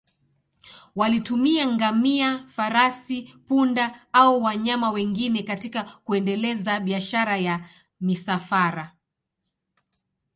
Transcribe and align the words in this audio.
Walitumia 0.95 1.67
ngamia, 1.67 2.47
farasi, 2.47 3.33
punda 3.47 4.07
au 4.13 4.41
wanyama 4.43 4.91
wengine 4.91 5.43
katika 5.43 5.83
kuendeleza 5.83 6.79
biashara 6.79 7.37
ya 7.37 7.69
misafara. 7.99 8.95